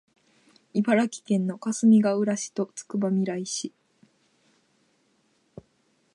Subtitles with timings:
[0.73, 3.71] 茨城県のかすみがうら市とつくばみらい市